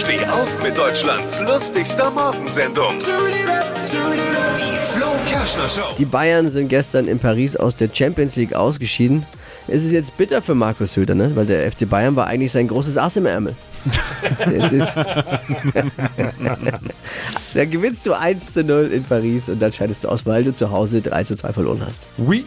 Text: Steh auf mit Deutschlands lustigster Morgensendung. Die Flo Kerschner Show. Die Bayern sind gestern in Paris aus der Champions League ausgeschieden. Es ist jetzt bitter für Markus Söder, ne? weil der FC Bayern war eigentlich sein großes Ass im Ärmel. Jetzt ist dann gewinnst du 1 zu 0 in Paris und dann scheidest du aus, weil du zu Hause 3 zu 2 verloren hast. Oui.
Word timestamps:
Steh 0.00 0.24
auf 0.24 0.62
mit 0.62 0.78
Deutschlands 0.78 1.40
lustigster 1.40 2.10
Morgensendung. 2.10 2.94
Die 3.00 4.94
Flo 4.94 5.08
Kerschner 5.28 5.68
Show. 5.68 5.94
Die 5.98 6.06
Bayern 6.06 6.48
sind 6.48 6.68
gestern 6.68 7.06
in 7.06 7.18
Paris 7.18 7.54
aus 7.54 7.76
der 7.76 7.90
Champions 7.92 8.36
League 8.36 8.54
ausgeschieden. 8.54 9.26
Es 9.68 9.84
ist 9.84 9.92
jetzt 9.92 10.16
bitter 10.16 10.40
für 10.40 10.54
Markus 10.54 10.94
Söder, 10.94 11.14
ne? 11.14 11.36
weil 11.36 11.44
der 11.44 11.70
FC 11.70 11.86
Bayern 11.86 12.16
war 12.16 12.28
eigentlich 12.28 12.50
sein 12.50 12.68
großes 12.68 12.96
Ass 12.96 13.18
im 13.18 13.26
Ärmel. 13.26 13.54
Jetzt 14.50 14.72
ist 14.72 14.94
dann 17.54 17.70
gewinnst 17.70 18.06
du 18.06 18.14
1 18.14 18.54
zu 18.54 18.64
0 18.64 18.92
in 18.92 19.04
Paris 19.04 19.50
und 19.50 19.60
dann 19.60 19.72
scheidest 19.72 20.04
du 20.04 20.08
aus, 20.08 20.24
weil 20.24 20.44
du 20.44 20.54
zu 20.54 20.70
Hause 20.70 21.02
3 21.02 21.24
zu 21.24 21.36
2 21.36 21.52
verloren 21.52 21.82
hast. 21.86 22.06
Oui. 22.16 22.46